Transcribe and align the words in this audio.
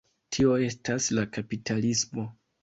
Tio 0.35 0.55
estas 0.67 1.09
la 1.19 1.27
kapitalismo. 1.37 2.27